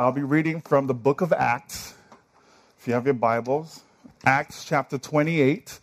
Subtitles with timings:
[0.00, 1.92] I'll be reading from the book of Acts.
[2.78, 3.82] If you have your Bibles,
[4.24, 5.78] Acts chapter 28,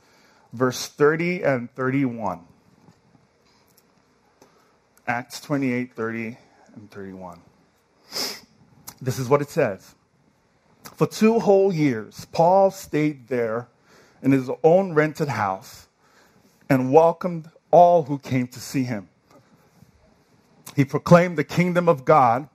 [0.53, 2.39] verse 30 and 31.
[5.07, 6.37] Acts 28, 30
[6.73, 7.39] and 31.
[8.99, 9.93] This is what it says.
[10.95, 13.67] For two whole years, Paul stayed there
[14.23, 15.89] in his own rented house
[16.67, 19.09] and welcomed all who came to see him.
[20.75, 22.49] He proclaimed the kingdom of God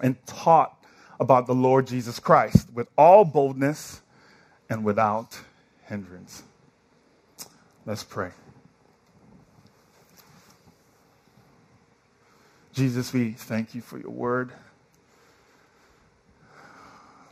[0.00, 0.73] and taught
[1.20, 4.02] about the Lord Jesus Christ with all boldness
[4.68, 5.38] and without
[5.86, 6.42] hindrance.
[7.86, 8.30] Let's pray.
[12.72, 14.52] Jesus, we thank you for your word.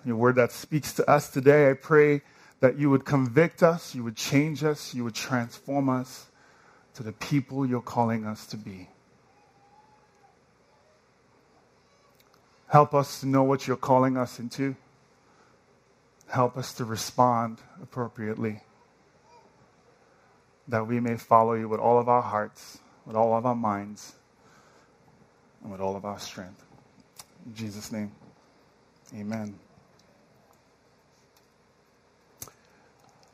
[0.04, 1.70] Your word that speaks to us today.
[1.70, 2.22] I pray
[2.60, 6.26] that you would convict us, you would change us, you would transform us
[6.94, 8.88] to the people you're calling us to be.
[12.72, 14.74] Help us to know what you're calling us into.
[16.28, 18.62] Help us to respond appropriately.
[20.68, 24.14] That we may follow you with all of our hearts, with all of our minds,
[25.62, 26.64] and with all of our strength.
[27.44, 28.10] In Jesus' name,
[29.14, 29.54] amen.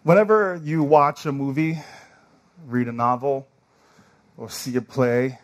[0.02, 1.78] Whenever you watch a movie,
[2.66, 3.46] read a novel,
[4.36, 5.38] or see a play,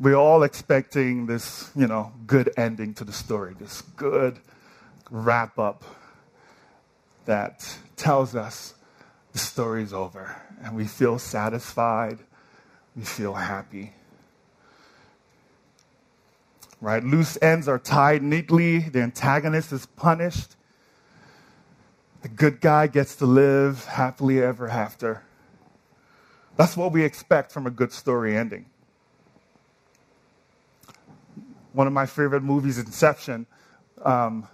[0.00, 4.38] we're all expecting this, you know, good ending to the story, this good
[5.10, 5.84] wrap up
[7.26, 8.74] that tells us
[9.32, 12.18] the story's over and we feel satisfied,
[12.96, 13.92] we feel happy.
[16.80, 17.02] Right?
[17.02, 20.56] Loose ends are tied neatly, the antagonist is punished,
[22.22, 25.22] the good guy gets to live happily ever after.
[26.56, 28.66] That's what we expect from a good story ending.
[31.74, 33.46] One of my favorite movies, Inception,
[34.02, 34.46] um,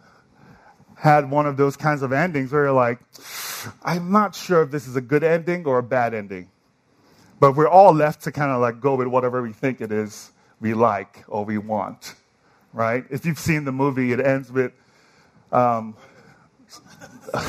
[0.97, 2.99] had one of those kinds of endings where you're like,
[3.83, 6.51] I'm not sure if this is a good ending or a bad ending.
[7.39, 10.31] But we're all left to kind of like go with whatever we think it is
[10.61, 12.15] we like or we want,
[12.73, 13.05] right?
[13.11, 14.73] If you've seen the movie, it ends with,
[15.53, 15.97] um,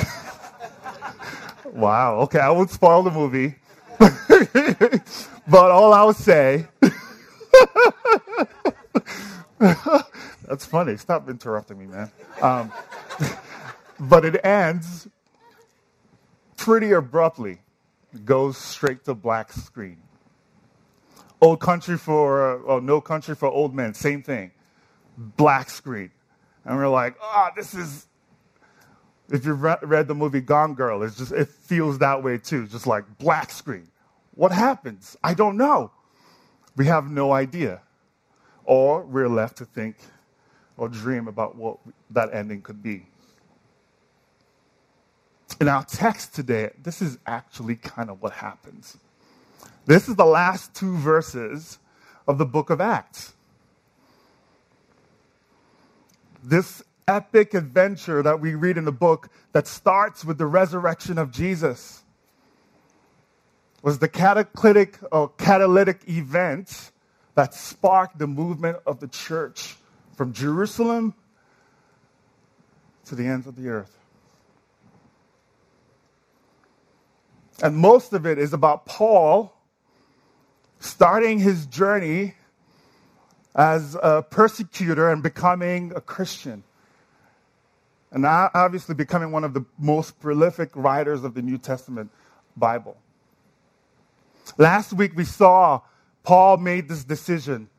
[1.71, 3.55] wow, okay, I won't spoil the movie.
[5.47, 6.67] but all I'll say,
[10.47, 10.97] that's funny.
[10.97, 12.11] Stop interrupting me, man.
[12.41, 12.71] Um,
[13.99, 15.07] but it ends
[16.57, 17.59] pretty abruptly.
[18.13, 19.97] It goes straight to black screen.
[21.41, 24.51] Old country for, uh, oh, no country for old men, same thing.
[25.17, 26.11] Black screen.
[26.65, 28.07] And we're like, ah, oh, this is,
[29.29, 32.87] if you've read the movie Gone Girl, it's just, it feels that way too, just
[32.87, 33.87] like black screen.
[34.33, 35.17] What happens?
[35.23, 35.91] I don't know.
[36.75, 37.81] We have no idea.
[38.65, 39.97] Or we're left to think
[40.77, 41.77] or dream about what
[42.09, 43.05] that ending could be.
[45.59, 48.97] In our text today, this is actually kind of what happens.
[49.85, 51.77] This is the last two verses
[52.27, 53.33] of the book of Acts.
[56.43, 61.31] This epic adventure that we read in the book that starts with the resurrection of
[61.31, 62.03] Jesus
[63.81, 66.91] was the cataclytic or catalytic event
[67.41, 69.75] that sparked the movement of the church
[70.15, 71.15] from Jerusalem
[73.05, 73.97] to the ends of the earth.
[77.63, 79.57] And most of it is about Paul
[80.79, 82.35] starting his journey
[83.55, 86.63] as a persecutor and becoming a Christian.
[88.11, 92.11] And obviously becoming one of the most prolific writers of the New Testament
[92.55, 92.97] Bible.
[94.59, 95.81] Last week we saw
[96.23, 97.69] Paul made this decision.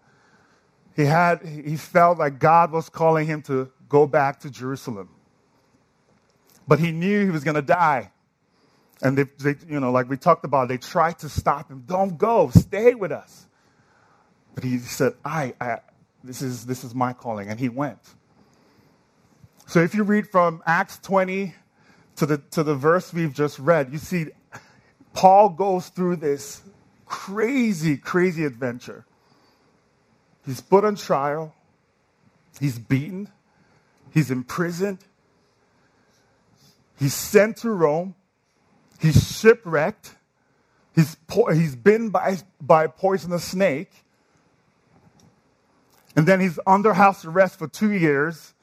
[0.97, 5.09] He had he felt like God was calling him to go back to Jerusalem.
[6.67, 8.11] But he knew he was going to die.
[9.03, 11.83] And they, they, you know, like we talked about, they tried to stop him.
[11.87, 12.51] Don't go.
[12.51, 13.47] Stay with us.
[14.55, 15.81] But he said, I, I
[16.23, 17.99] this is this is my calling, and he went.
[19.67, 21.55] So if you read from Acts 20
[22.17, 24.27] to the to the verse we've just read, you see
[25.15, 26.63] Paul goes through this
[27.13, 29.05] crazy, crazy adventure.
[30.47, 31.55] He's put on trial,
[32.59, 33.29] he's beaten,
[34.11, 34.99] he's imprisoned,
[36.99, 38.15] he's sent to Rome,
[38.99, 40.17] he's shipwrecked,
[40.95, 43.93] he's, po- he's bitten by, by a poisonous snake,
[46.17, 48.55] and then he's under house arrest for two years,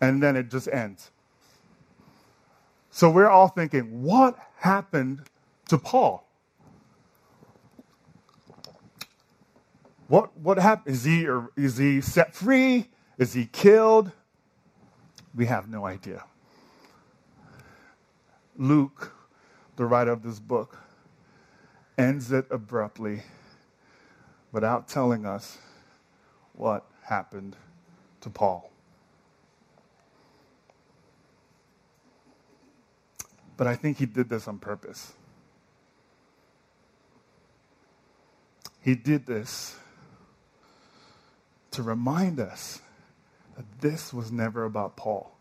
[0.00, 1.10] and then it just ends.
[2.90, 5.22] So we're all thinking, what happened
[5.68, 6.23] to Paul?
[10.14, 10.94] What, what happened?
[10.94, 12.86] Is he, er, is he set free?
[13.18, 14.12] Is he killed?
[15.34, 16.22] We have no idea.
[18.56, 19.12] Luke,
[19.74, 20.78] the writer of this book,
[21.98, 23.22] ends it abruptly
[24.52, 25.58] without telling us
[26.52, 27.56] what happened
[28.20, 28.70] to Paul.
[33.56, 35.12] But I think he did this on purpose.
[38.80, 39.80] He did this
[41.74, 42.80] to remind us
[43.56, 45.32] that this was never about Paul.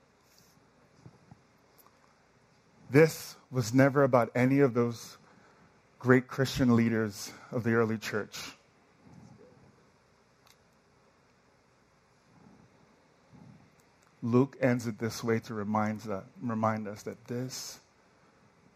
[2.89, 5.17] This was never about any of those
[5.99, 8.37] great Christian leaders of the early church.
[14.23, 17.79] Luke ends it this way to remind, that, remind us that this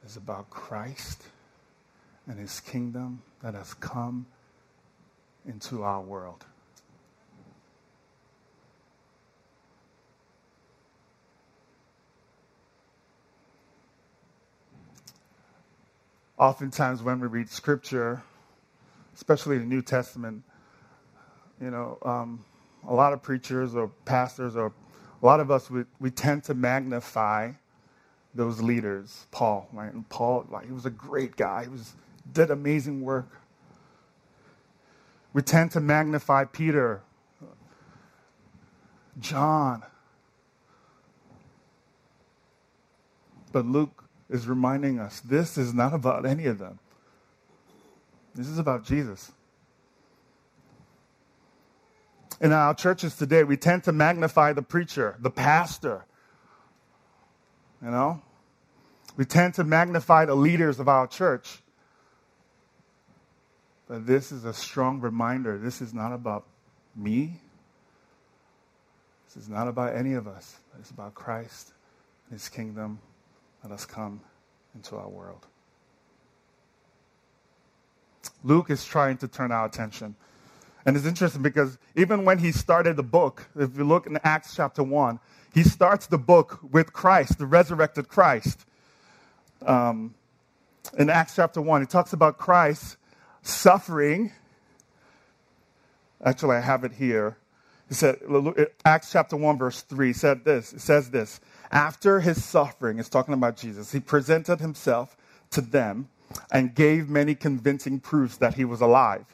[0.06, 1.24] is about Christ
[2.28, 4.26] and his kingdom that has come
[5.48, 6.46] into our world.
[16.38, 18.22] Oftentimes, when we read scripture,
[19.16, 20.44] especially the New Testament,
[21.60, 22.46] you know, um,
[22.88, 24.68] a lot of preachers or pastors or
[25.22, 27.52] a lot of us, we, we tend to magnify
[28.36, 29.26] those leaders.
[29.32, 29.92] Paul, right?
[29.92, 31.64] And Paul, like, he was a great guy.
[31.64, 31.96] He was,
[32.32, 33.30] did amazing work.
[35.34, 37.02] We tend to magnify Peter,
[39.20, 39.84] John.
[43.52, 46.80] But Luke is reminding us this is not about any of them.
[48.36, 49.32] This is about Jesus.
[52.40, 56.06] In our churches today, we tend to magnify the preacher, the pastor.
[57.82, 58.22] You know?
[59.16, 61.64] We tend to magnify the leaders of our church.
[63.88, 65.58] But this is a strong reminder.
[65.58, 66.46] This is not about
[66.96, 67.40] me.
[69.26, 70.58] This is not about any of us.
[70.80, 71.74] It's about Christ
[72.30, 73.00] and his kingdom.
[73.68, 74.22] Let us come
[74.76, 75.46] into our world.
[78.46, 80.16] Luke is trying to turn our attention.
[80.86, 84.56] And it's interesting because even when he started the book, if you look in Acts
[84.56, 85.20] chapter 1,
[85.54, 88.66] he starts the book with Christ, the resurrected Christ.
[89.66, 90.16] Um,
[90.98, 92.96] in Acts chapter 1, he talks about Christ
[93.42, 94.32] suffering.
[96.24, 97.36] Actually, I have it here.
[97.90, 98.20] He said,
[98.86, 100.72] Acts chapter 1, verse 3 said this.
[100.72, 101.42] It says this.
[101.72, 105.18] After his suffering, it's talking about Jesus, he presented himself
[105.52, 106.10] to them
[106.52, 109.26] and gave many convincing proofs that he was alive.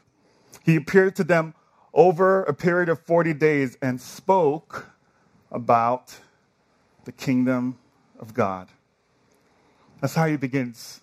[0.64, 1.54] He appeared to them
[1.94, 4.88] over a period of 40 days and spoke
[5.52, 6.16] about
[7.06, 7.78] the kingdom
[8.20, 8.70] of God.
[10.02, 11.02] That's how he begins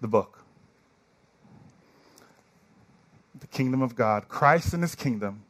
[0.00, 0.38] the book.
[3.38, 5.44] The kingdom of God, Christ and his kingdom.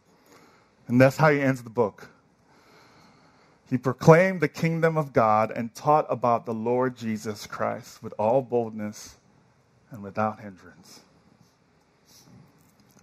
[0.89, 2.09] And that's how he ends the book.
[3.73, 8.41] He proclaimed the kingdom of God and taught about the Lord Jesus Christ with all
[8.41, 9.17] boldness
[9.91, 11.01] and without hindrance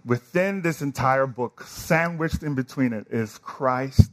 [0.04, 4.10] within this entire book, sandwiched in between it, is Christ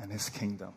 [0.00, 0.72] and his kingdom.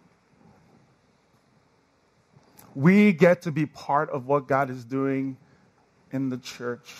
[2.75, 5.37] We get to be part of what God is doing
[6.11, 6.93] in the church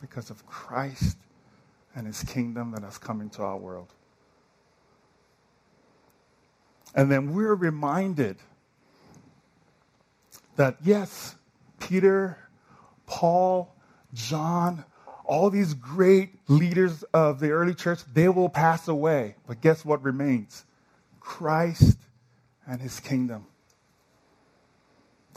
[0.00, 1.16] because of Christ
[1.96, 3.92] and his kingdom that has come into our world.
[6.94, 8.36] And then we're reminded
[10.56, 11.34] that, yes,
[11.80, 12.38] Peter,
[13.06, 13.74] Paul,
[14.12, 14.84] John,
[15.24, 19.34] all these great leaders of the early church, they will pass away.
[19.46, 20.64] But guess what remains?
[21.20, 21.98] Christ
[22.66, 23.46] and his kingdom.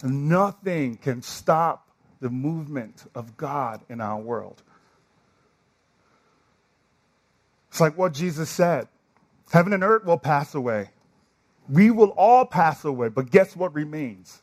[0.03, 1.89] Nothing can stop
[2.19, 4.61] the movement of God in our world.
[7.69, 8.87] It's like what Jesus said
[9.51, 10.89] Heaven and earth will pass away.
[11.69, 14.41] We will all pass away, but guess what remains?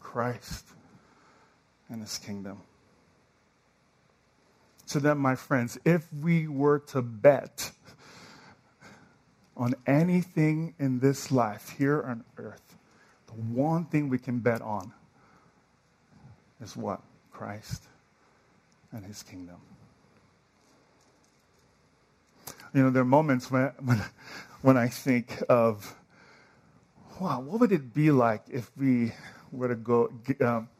[0.00, 0.64] Christ
[1.88, 2.60] and his kingdom
[4.88, 7.72] to them, my friends, if we were to bet
[9.56, 12.76] on anything in this life here on earth,
[13.26, 14.92] the one thing we can bet on
[16.60, 17.00] is what?
[17.32, 17.82] Christ
[18.92, 19.56] and his kingdom.
[22.72, 24.00] You know, there are moments when, when,
[24.64, 25.94] when I think of,
[27.20, 29.12] wow, what would it be like if we
[29.52, 30.70] were to go um,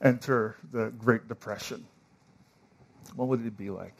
[0.00, 1.84] enter the Great Depression?
[3.16, 3.92] what would it be like?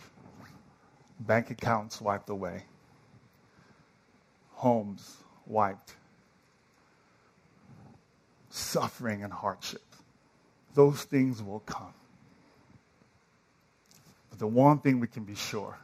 [1.21, 2.63] Bank accounts wiped away,
[4.53, 5.95] homes wiped,
[8.49, 9.85] suffering and hardship.
[10.73, 11.93] Those things will come.
[14.31, 15.77] But the one thing we can be sure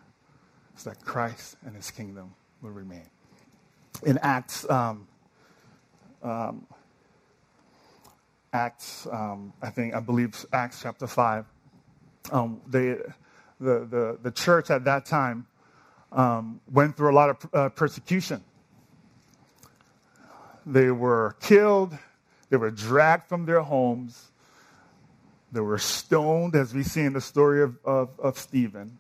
[0.79, 3.11] is that Christ and his kingdom will remain.
[4.02, 5.07] In Acts, um,
[6.23, 6.66] um,
[8.52, 11.47] Acts, um, I think, I believe Acts chapter 5,
[12.33, 12.97] um, they,
[13.61, 15.47] the, the, the church at that time
[16.12, 18.42] um, went through a lot of uh, persecution.
[20.66, 21.97] They were killed,
[22.49, 24.30] they were dragged from their homes,
[25.52, 28.99] they were stoned, as we see in the story of, of, of Stephen.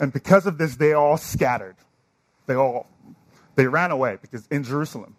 [0.00, 1.76] And because of this, they all scattered.
[2.46, 2.88] They all
[3.54, 5.16] they ran away because in Jerusalem.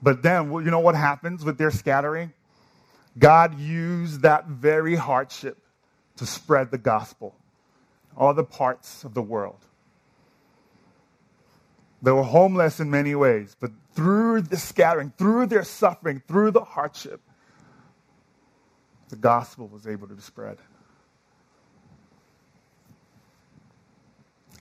[0.00, 2.32] But then, you know what happens with their scattering?
[3.18, 5.58] God used that very hardship
[6.16, 7.34] to spread the gospel,
[8.16, 9.58] all the parts of the world.
[12.02, 16.64] They were homeless in many ways, but through the scattering, through their suffering, through the
[16.64, 17.20] hardship,
[19.08, 20.58] the gospel was able to be spread.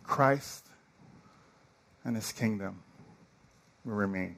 [0.03, 0.67] Christ
[2.03, 2.81] and his kingdom
[3.85, 4.37] will remain.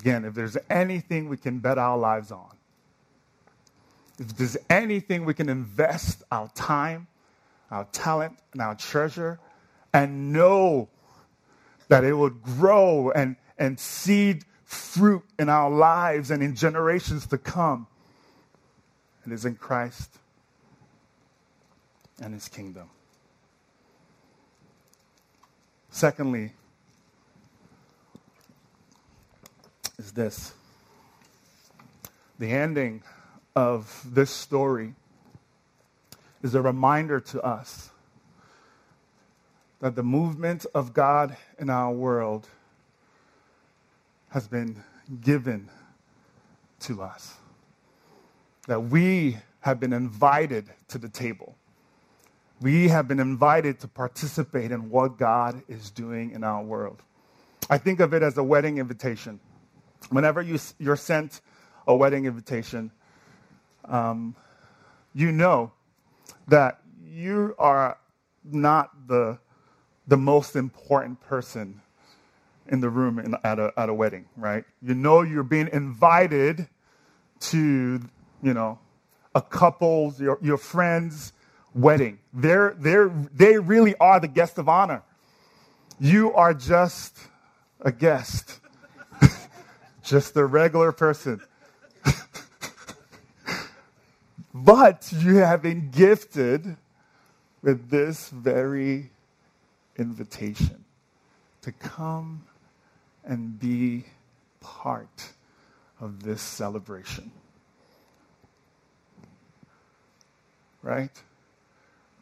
[0.00, 2.50] Again, if there's anything we can bet our lives on,
[4.18, 7.06] if there's anything we can invest our time,
[7.70, 9.38] our talent, and our treasure,
[9.92, 10.88] and know
[11.88, 17.38] that it will grow and, and seed fruit in our lives and in generations to
[17.38, 17.86] come,
[19.26, 20.18] it is in Christ
[22.20, 22.88] and his kingdom.
[25.94, 26.50] Secondly,
[29.96, 30.52] is this
[32.36, 33.04] the ending
[33.54, 34.94] of this story
[36.42, 37.90] is a reminder to us
[39.78, 42.48] that the movement of God in our world
[44.30, 44.82] has been
[45.20, 45.70] given
[46.80, 47.34] to us.
[48.66, 51.54] That we have been invited to the table.
[52.60, 57.02] We have been invited to participate in what God is doing in our world.
[57.68, 59.40] I think of it as a wedding invitation.
[60.10, 61.40] Whenever you, you're sent
[61.86, 62.90] a wedding invitation,
[63.86, 64.34] um,
[65.14, 65.72] you know
[66.48, 67.98] that you are
[68.44, 69.38] not the,
[70.06, 71.80] the most important person
[72.68, 74.64] in the room in, at, a, at a wedding, right?
[74.82, 76.68] You know you're being invited
[77.40, 78.00] to,
[78.42, 78.78] you know,
[79.34, 81.32] a couple's, your, your friends'
[81.74, 82.18] wedding.
[82.32, 85.02] They're, they're, they really are the guest of honor.
[86.00, 87.18] You are just
[87.80, 88.60] a guest,
[90.02, 91.40] just a regular person.
[94.54, 96.76] but you have been gifted
[97.62, 99.10] with this very
[99.96, 100.84] invitation
[101.62, 102.44] to come
[103.24, 104.04] and be
[104.60, 105.32] part
[106.00, 107.30] of this celebration.
[110.82, 111.22] Right?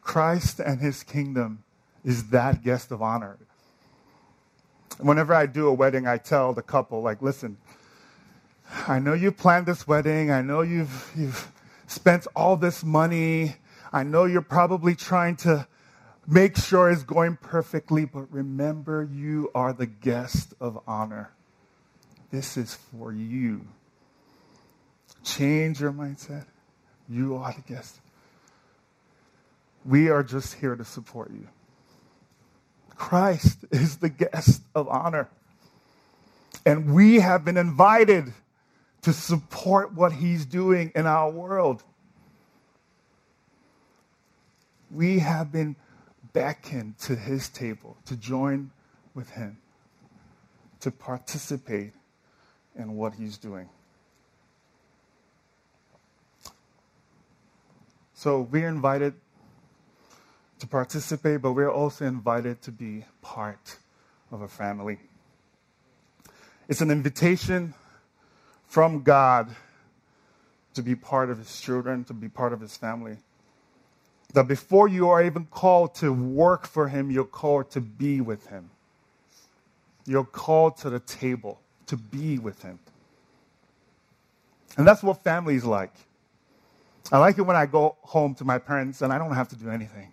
[0.03, 1.65] Christ and his kingdom
[2.05, 3.39] is that guest of honor.
[4.99, 7.57] Whenever I do a wedding, I tell the couple, like, listen,
[8.87, 10.31] I know you planned this wedding.
[10.31, 11.51] I know you've, you've
[11.87, 13.57] spent all this money.
[13.93, 15.67] I know you're probably trying to
[16.27, 21.31] make sure it's going perfectly, but remember, you are the guest of honor.
[22.31, 23.67] This is for you.
[25.23, 26.47] Change your mindset.
[27.09, 28.01] You are the guest.
[29.85, 31.49] We are just here to support you.
[32.91, 35.29] Christ is the guest of honor.
[36.65, 38.33] And we have been invited
[39.03, 41.83] to support what he's doing in our world.
[44.91, 45.75] We have been
[46.33, 48.71] beckoned to his table to join
[49.15, 49.59] with him,
[50.81, 51.93] to participate
[52.77, 53.69] in what he's doing.
[58.15, 59.15] So we're invited
[60.63, 63.79] to participate, but we're also invited to be part
[64.31, 64.97] of a family.
[66.69, 67.75] It's an invitation
[68.69, 69.57] from God
[70.75, 73.17] to be part of his children, to be part of his family.
[74.35, 78.47] That before you are even called to work for him, you're called to be with
[78.47, 78.71] him.
[80.07, 82.79] You're called to the table to be with him.
[84.77, 85.93] And that's what family is like.
[87.11, 89.57] I like it when I go home to my parents and I don't have to
[89.57, 90.13] do anything.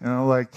[0.00, 0.54] You know, like,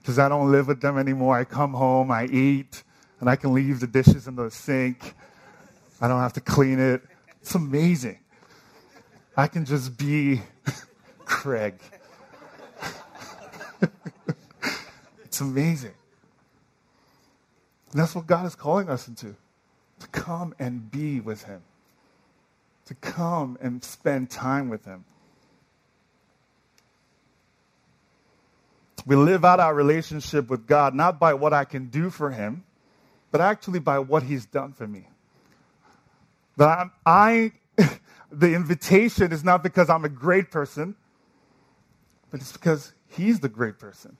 [0.00, 1.36] because I don't live with them anymore.
[1.38, 2.82] I come home, I eat,
[3.20, 5.14] and I can leave the dishes in the sink.
[6.00, 7.02] I don't have to clean it.
[7.40, 8.18] It's amazing.
[9.36, 10.42] I can just be
[11.24, 11.74] Craig.
[15.24, 15.94] it's amazing.
[17.92, 19.34] And that's what God is calling us into
[20.00, 21.62] to come and be with Him,
[22.86, 25.04] to come and spend time with Him.
[29.04, 32.64] We live out our relationship with God not by what I can do for Him,
[33.30, 35.08] but actually by what He's done for me.
[36.56, 37.52] That I,
[38.30, 40.94] the invitation is not because I'm a great person,
[42.30, 44.16] but it's because He's the great person.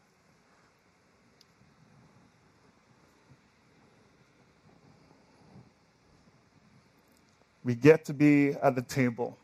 [7.64, 9.38] We get to be at the table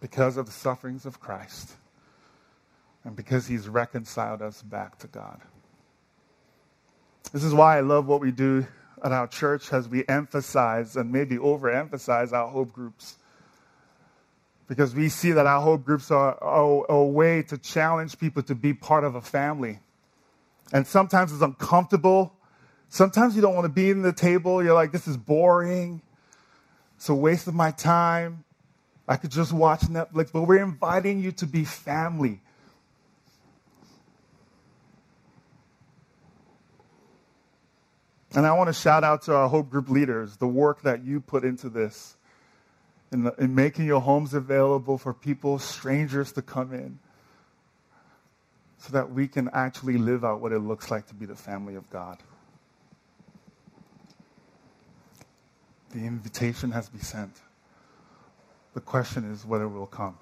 [0.00, 1.72] because of the sufferings of Christ
[3.08, 5.40] and because he's reconciled us back to God.
[7.32, 8.66] This is why I love what we do
[9.02, 13.16] at our church as we emphasize and maybe overemphasize our hope groups.
[14.68, 18.54] Because we see that our hope groups are, are a way to challenge people to
[18.54, 19.78] be part of a family.
[20.74, 22.34] And sometimes it's uncomfortable.
[22.90, 24.62] Sometimes you don't want to be in the table.
[24.62, 26.02] You're like, this is boring.
[26.96, 28.44] It's a waste of my time.
[29.08, 30.30] I could just watch Netflix.
[30.30, 32.42] But we're inviting you to be family.
[38.34, 41.20] And I want to shout out to our Hope Group leaders, the work that you
[41.20, 42.16] put into this,
[43.10, 46.98] in, the, in making your homes available for people, strangers to come in,
[48.76, 51.74] so that we can actually live out what it looks like to be the family
[51.74, 52.18] of God.
[55.90, 57.40] The invitation has been sent.
[58.74, 60.18] The question is whether it will come.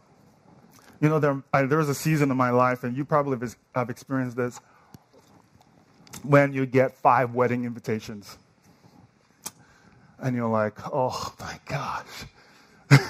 [1.00, 3.36] You know, there, I, there was a season in my life, and you probably
[3.74, 4.60] have experienced this
[6.22, 8.38] when you get five wedding invitations.
[10.18, 12.24] And you're like, oh my gosh,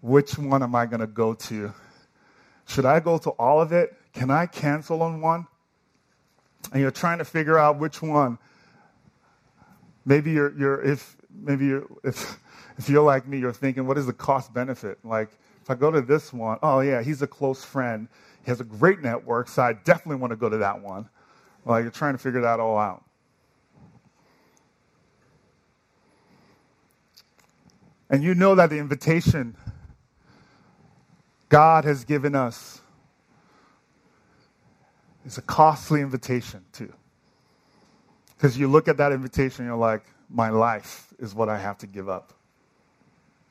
[0.00, 1.72] which one am I going to go to?
[2.66, 3.96] Should I go to all of it?
[4.12, 5.46] Can I cancel on one?
[6.72, 8.38] And you're trying to figure out which one.
[10.04, 12.38] Maybe you're, you're if maybe you're, if
[12.78, 14.98] if you're like me, you're thinking, what is the cost benefit?
[15.04, 15.30] Like,
[15.62, 18.08] if I go to this one, oh yeah, he's a close friend.
[18.42, 21.08] He has a great network, so I definitely want to go to that one.
[21.64, 23.04] Well, you're trying to figure that all out.
[28.08, 29.56] And you know that the invitation
[31.48, 32.80] God has given us
[35.24, 36.92] is a costly invitation, too.
[38.36, 41.86] Because you look at that invitation, you're like, my life is what I have to
[41.86, 42.32] give up.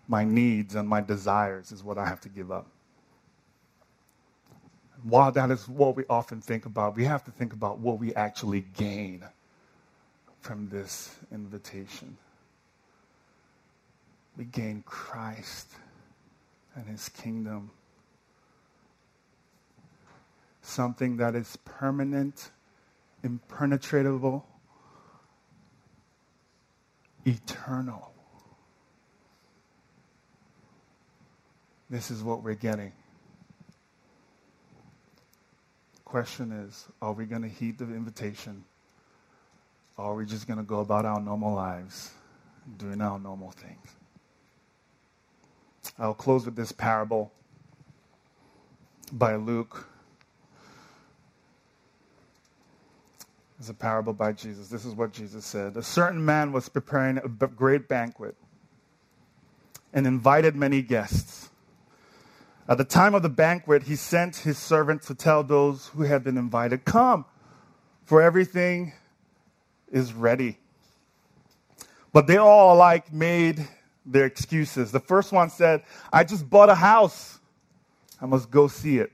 [0.07, 2.67] My needs and my desires is what I have to give up
[5.03, 8.13] while that is what we often think about, we have to think about what we
[8.15, 9.23] actually gain
[10.41, 12.17] from this invitation.
[14.37, 15.67] We gain Christ
[16.75, 17.71] and his kingdom.
[20.61, 22.51] Something that is permanent,
[23.23, 24.45] impenetrable,
[27.25, 28.13] eternal.
[31.89, 32.93] This is what we're getting
[36.09, 38.63] question is are we going to heed the invitation?
[39.95, 42.11] Or are we just going to go about our normal lives,
[42.77, 43.95] doing our normal things?
[45.99, 47.31] I'll close with this parable
[49.11, 49.87] by Luke.
[53.59, 54.67] It's a parable by Jesus.
[54.67, 55.77] This is what Jesus said.
[55.77, 58.35] A certain man was preparing a great banquet
[59.93, 61.49] and invited many guests.
[62.69, 66.23] At the time of the banquet, he sent his servant to tell those who had
[66.23, 67.25] been invited, Come,
[68.05, 68.93] for everything
[69.91, 70.59] is ready.
[72.13, 73.67] But they all alike made
[74.05, 74.91] their excuses.
[74.91, 75.81] The first one said,
[76.13, 77.39] I just bought a house.
[78.21, 79.11] I must go see it.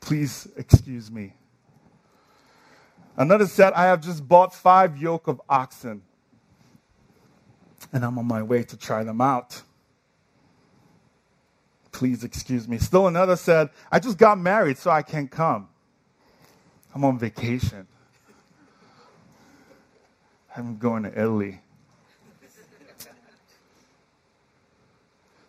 [0.00, 1.34] Please excuse me.
[3.18, 6.00] Another said, I have just bought five yoke of oxen,
[7.92, 9.62] and I'm on my way to try them out.
[11.98, 12.78] Please excuse me.
[12.78, 15.66] Still another said, I just got married, so I can't come.
[16.94, 17.88] I'm on vacation.
[20.56, 21.60] I'm going to Italy.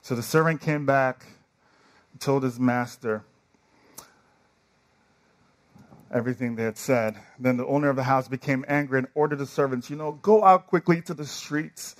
[0.01, 1.27] So the servant came back
[2.13, 3.23] and told his master
[6.11, 7.15] everything they had said.
[7.37, 10.43] Then the owner of the house became angry and ordered the servants, you know, go
[10.43, 11.95] out quickly to the streets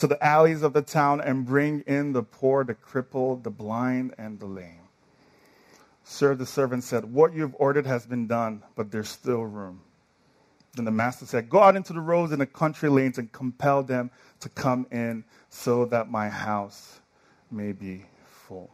[0.00, 4.14] to the alleys of the town and bring in the poor, the crippled, the blind,
[4.18, 4.80] and the lame.
[6.04, 9.82] Sir, the servant said, What you have ordered has been done, but there's still room.
[10.74, 13.82] Then the master said, Go out into the roads and the country lanes and compel
[13.82, 14.10] them
[14.40, 17.00] to come in so that my house
[17.50, 18.70] may be full.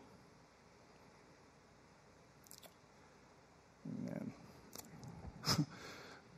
[4.04, 4.32] Man.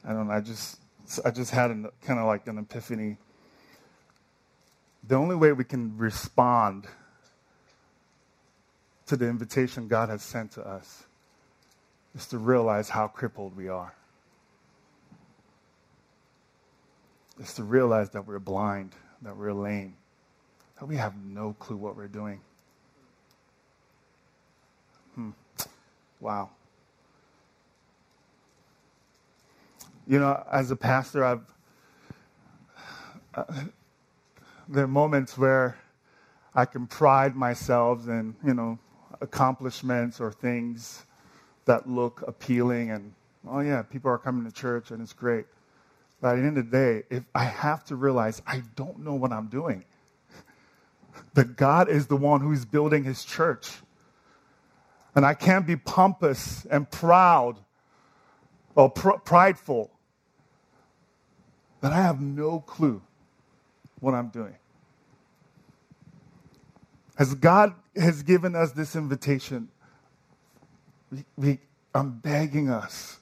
[0.04, 0.32] I don't know.
[0.32, 0.80] I just,
[1.26, 1.68] I just had
[2.02, 3.18] kind of like an epiphany
[5.08, 6.86] the only way we can respond
[9.06, 11.04] to the invitation God has sent to us
[12.14, 13.94] is to realize how crippled we are.
[17.40, 18.92] Is to realize that we're blind,
[19.22, 19.96] that we're lame,
[20.78, 22.40] that we have no clue what we're doing.
[25.14, 25.30] Hmm.
[26.20, 26.50] Wow.
[30.06, 31.54] You know, as a pastor, I've
[33.34, 33.44] uh,
[34.68, 35.78] there are moments where
[36.54, 38.78] I can pride myself in, you know,
[39.20, 41.06] accomplishments or things
[41.64, 43.12] that look appealing and,
[43.48, 45.46] oh yeah, people are coming to church and it's great.
[46.20, 49.14] But at the end of the day, if I have to realize I don't know
[49.14, 49.84] what I'm doing,
[51.34, 53.70] that God is the one who's building his church.
[55.14, 57.58] And I can't be pompous and proud
[58.74, 59.90] or pr- prideful
[61.80, 63.00] that I have no clue
[64.00, 64.54] what I'm doing.
[67.18, 69.68] As God has given us this invitation,
[71.10, 71.58] we, we,
[71.94, 73.18] I'm begging us.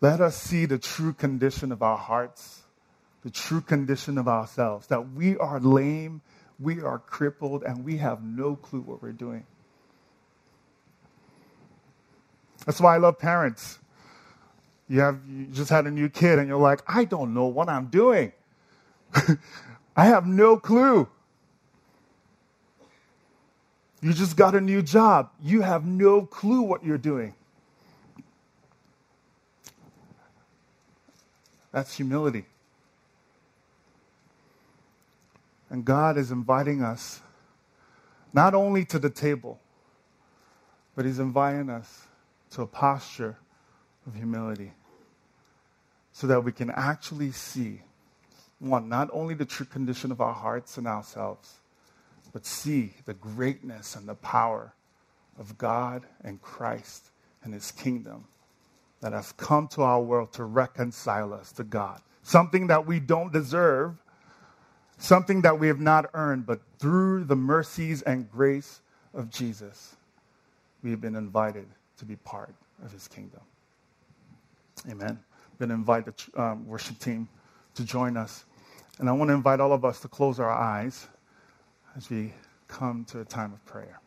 [0.00, 2.62] Let us see the true condition of our hearts,
[3.22, 6.20] the true condition of ourselves, that we are lame,
[6.60, 9.46] we are crippled, and we have no clue what we're doing.
[12.66, 13.78] That's why I love parents.
[14.88, 17.68] You have you just had a new kid and you're like, I don't know what
[17.68, 18.32] I'm doing.
[19.96, 21.08] I have no clue.
[24.02, 25.30] You just got a new job.
[25.42, 27.34] You have no clue what you're doing.
[31.72, 32.44] That's humility.
[35.70, 37.20] And God is inviting us
[38.32, 39.58] not only to the table,
[40.94, 42.06] but He's inviting us
[42.50, 43.38] to a posture
[44.06, 44.72] of humility
[46.12, 47.80] so that we can actually see
[48.60, 51.54] one, not only the true condition of our hearts and ourselves,
[52.32, 54.72] but see the greatness and the power
[55.38, 57.10] of God and Christ
[57.42, 58.24] and his kingdom
[59.00, 62.00] that has come to our world to reconcile us to God.
[62.22, 63.94] Something that we don't deserve,
[64.98, 68.80] something that we have not earned, but through the mercies and grace
[69.12, 69.96] of Jesus,
[70.82, 71.66] we have been invited
[71.98, 73.40] to be part of his kingdom.
[74.90, 75.18] Amen.
[75.58, 77.28] Been invite the um, worship team
[77.74, 78.44] to join us.
[78.98, 81.06] And I want to invite all of us to close our eyes
[81.96, 82.32] as we
[82.68, 84.00] come to a time of prayer.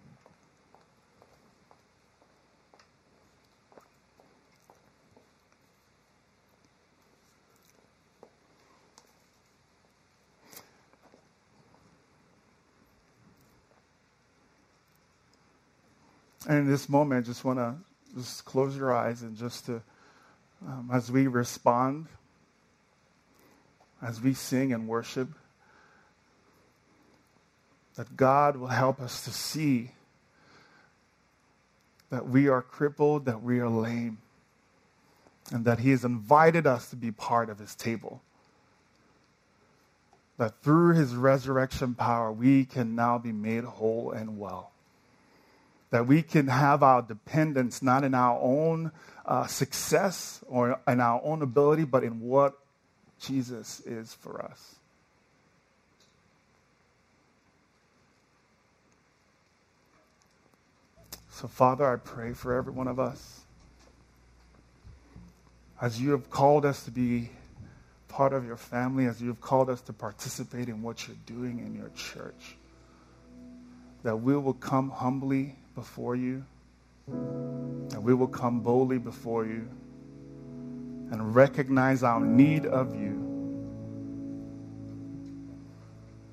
[16.48, 17.76] And in this moment, I just want to
[18.16, 19.82] just close your eyes and just to,
[20.66, 22.08] um, as we respond
[24.02, 25.30] as we sing and worship,
[27.96, 29.92] that God will help us to see
[32.10, 34.20] that we are crippled, that we are lame,
[35.52, 38.22] and that He has invited us to be part of His table.
[40.38, 44.72] That through His resurrection power, we can now be made whole and well.
[45.92, 48.92] That we can have our dependence not in our own
[49.26, 52.58] uh, success or in our own ability, but in what
[53.20, 54.76] Jesus is for us.
[61.32, 63.42] So, Father, I pray for every one of us.
[65.80, 67.30] As you have called us to be
[68.08, 71.60] part of your family, as you have called us to participate in what you're doing
[71.60, 72.56] in your church,
[74.02, 76.44] that we will come humbly before you,
[77.90, 79.70] that we will come boldly before you
[81.12, 83.14] and recognize our need of you.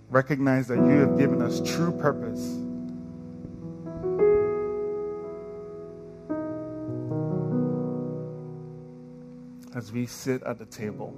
[0.09, 2.41] Recognize that you have given us true purpose.
[9.77, 11.15] As we sit at the table.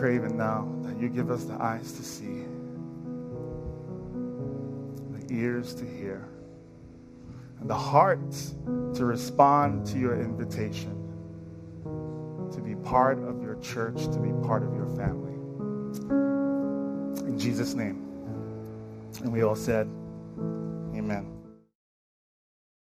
[0.00, 2.46] Pray even now that you give us the eyes to see
[5.12, 6.26] the ears to hear,
[7.60, 8.54] and the hearts
[8.94, 10.96] to respond to your invitation
[12.50, 15.34] to be part of your church, to be part of your family.
[17.26, 17.98] In Jesus' name.
[19.22, 19.86] And we all said.